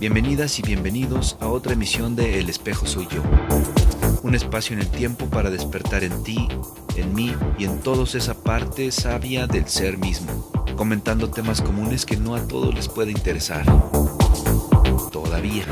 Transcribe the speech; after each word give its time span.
Bienvenidas 0.00 0.58
y 0.58 0.62
bienvenidos 0.62 1.36
a 1.40 1.48
otra 1.48 1.72
emisión 1.72 2.16
de 2.16 2.40
El 2.40 2.48
espejo 2.48 2.84
soy 2.84 3.06
yo. 3.06 3.22
Un 4.22 4.34
espacio 4.34 4.74
en 4.74 4.82
el 4.82 4.88
tiempo 4.88 5.26
para 5.26 5.50
despertar 5.50 6.02
en 6.02 6.22
ti, 6.22 6.48
en 6.96 7.14
mí 7.14 7.32
y 7.58 7.64
en 7.64 7.78
todos 7.78 8.14
esa 8.14 8.34
parte 8.34 8.90
sabia 8.90 9.46
del 9.46 9.68
ser 9.68 9.98
mismo, 9.98 10.50
comentando 10.76 11.30
temas 11.30 11.62
comunes 11.62 12.04
que 12.04 12.16
no 12.16 12.34
a 12.34 12.46
todos 12.46 12.74
les 12.74 12.88
puede 12.88 13.12
interesar. 13.12 13.64
Todavía. 15.12 15.64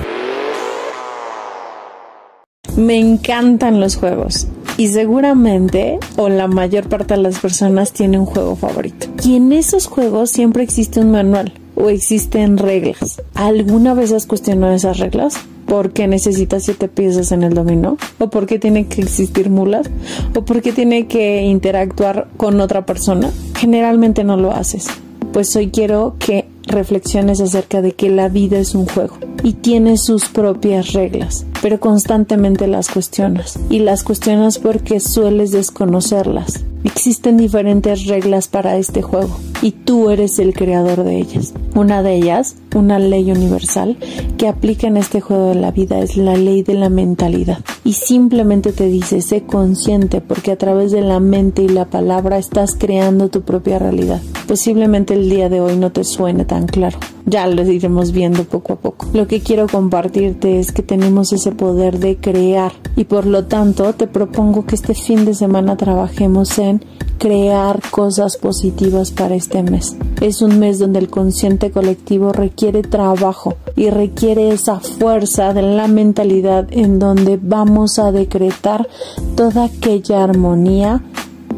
Me 2.77 2.99
encantan 2.99 3.81
los 3.81 3.97
juegos. 3.97 4.47
Y 4.79 4.89
seguramente, 4.89 5.99
o 6.17 6.29
la 6.29 6.47
mayor 6.47 6.89
parte 6.89 7.15
de 7.15 7.21
las 7.21 7.39
personas 7.39 7.93
tiene 7.93 8.19
un 8.19 8.27
juego 8.27 8.57
favorito. 8.57 9.09
Y 9.23 9.37
en 9.37 9.53
esos 9.53 9.87
juegos 9.87 10.31
siempre 10.31 10.63
existe 10.63 11.01
un 11.01 11.11
manual 11.11 11.62
o 11.83 11.91
existen 11.91 12.59
reglas. 12.59 13.21
¿Alguna 13.35 13.93
vez 13.95 14.13
has 14.13 14.27
cuestionado 14.27 14.73
esas 14.73 14.99
reglas? 14.99 15.35
¿Por 15.67 15.93
qué 15.93 16.07
necesitas 16.07 16.65
siete 16.65 16.89
piezas 16.89 17.33
en 17.33 17.43
el 17.43 17.55
dominó? 17.55 17.97
¿O 18.19 18.31
por 18.31 18.47
qué 18.47 18.59
tiene 18.59 18.87
que 18.87 19.03
existir 19.03 19.51
mulas? 19.51 19.91
¿O 20.35 20.45
por 20.45 20.63
qué 20.63 20.73
tiene 20.73 21.07
que 21.07 21.43
interactuar 21.43 22.29
con 22.37 22.61
otra 22.61 22.87
persona? 22.87 23.31
Generalmente 23.57 24.23
no 24.23 24.37
lo 24.37 24.53
haces. 24.53 24.87
Pues 25.33 25.57
hoy 25.57 25.71
quiero 25.71 26.15
que 26.19 26.47
reflexiones 26.67 27.41
acerca 27.41 27.83
de 27.83 27.93
que 27.93 28.11
la 28.11 28.29
vida 28.29 28.59
es 28.59 28.75
un 28.75 28.87
juego 28.87 29.17
y 29.43 29.55
tiene 29.55 29.97
sus 29.97 30.29
propias 30.29 30.93
reglas, 30.93 31.47
pero 31.63 31.81
constantemente 31.81 32.69
las 32.69 32.89
cuestionas 32.89 33.59
y 33.71 33.81
las 33.81 34.05
cuestionas 34.05 34.59
porque 34.59 35.01
sueles 35.01 35.51
desconocerlas. 35.51 36.65
Existen 36.85 37.37
diferentes 37.37 38.07
reglas 38.07 38.47
para 38.47 38.77
este 38.77 39.03
juego 39.03 39.37
y 39.63 39.71
tú 39.71 40.11
eres 40.11 40.39
el 40.39 40.53
creador 40.53 41.05
de 41.05 41.17
ellas. 41.17 41.55
Una 41.75 42.03
de 42.03 42.17
ellas, 42.17 42.57
una 42.75 42.99
ley 42.99 43.31
universal 43.31 43.97
que 44.37 44.49
aplica 44.49 44.89
en 44.89 44.97
este 44.97 45.21
juego 45.21 45.49
de 45.49 45.55
la 45.55 45.71
vida 45.71 46.01
es 46.01 46.17
la 46.17 46.35
ley 46.35 46.63
de 46.63 46.75
la 46.75 46.89
mentalidad 46.89 47.61
y 47.85 47.95
simplemente 47.95 48.73
te 48.73 48.87
dice 48.87 49.23
sé 49.23 49.43
consciente 49.45 50.21
porque 50.21 50.53
a 50.53 50.59
través 50.59 50.93
de 50.93 51.01
la 51.01 51.21
mente 51.21 51.63
y 51.63 51.69
la 51.69 51.87
palabra 51.87 52.39
estás 52.39 52.75
creando 52.79 53.29
tu 53.29 53.43
propia 53.43 53.79
realidad. 53.79 54.21
Posiblemente 54.47 55.15
el 55.15 55.31
día 55.31 55.49
de 55.49 55.61
hoy 55.61 55.77
no 55.77 55.93
te 55.93 56.05
suene 56.05 56.45
tan 56.45 56.67
claro. 56.67 56.99
Ya 57.27 57.47
lo 57.47 57.63
iremos 57.63 58.13
viendo 58.13 58.45
poco 58.45 58.75
a 58.75 58.77
poco. 58.77 59.07
Lo 59.13 59.27
que 59.27 59.41
quiero 59.41 59.67
compartirte 59.69 60.59
es 60.59 60.73
que 60.73 60.83
tenemos 60.83 61.33
ese 61.33 61.53
poder 61.53 61.99
de 61.99 62.17
crear 62.17 62.73
y 62.97 63.05
por 63.05 63.27
lo 63.27 63.45
tanto 63.45 63.93
te 63.95 64.07
propongo 64.07 64.67
que 64.67 64.75
este 64.75 64.95
fin 64.95 65.25
de 65.25 65.35
semana 65.35 65.77
trabajemos 65.77 66.59
en 66.59 66.85
crear 67.19 67.81
cosas 67.91 68.37
positivas 68.37 69.13
para 69.13 69.37
este 69.37 69.63
mes. 69.63 69.97
Es 70.21 70.43
un 70.43 70.59
mes 70.59 70.81
donde 70.81 70.99
el 70.99 71.09
consciente 71.09 71.71
colectivo 71.71 72.33
requiere 72.33 72.83
trabajo 72.83 73.57
y 73.77 73.91
requiere 73.91 74.51
esa 74.51 74.81
fuerza 74.81 75.55
de 75.55 75.63
la 75.63 75.87
mentalidad 75.87 76.67
en 76.73 76.99
donde 76.99 77.39
vamos 77.41 78.01
a 78.01 78.11
decretar 78.11 78.89
toda 79.37 79.67
aquella 79.67 80.25
armonía, 80.25 81.01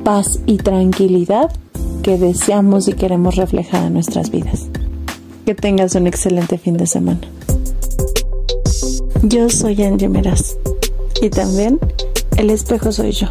paz 0.05 0.39
y 0.45 0.59
tranquilidad 0.59 1.51
que 2.03 2.19
deseamos 2.19 2.87
y 2.89 2.93
queremos 2.93 3.37
reflejar 3.37 3.87
en 3.87 3.95
nuestras 3.95 4.31
vidas. 4.31 4.69
Que 5.45 5.55
tengas 5.55 5.95
un 5.95 6.07
excelente 6.07 6.57
fin 6.57 6.77
de 6.77 6.87
semana. 6.87 7.21
Yo 9.23 9.51
soy 9.51 9.83
Angie 9.83 10.09
Meraz 10.09 10.57
y 11.21 11.29
también 11.29 11.79
el 12.37 12.51
espejo 12.51 12.93
soy 12.93 13.13
yo. 13.13 13.29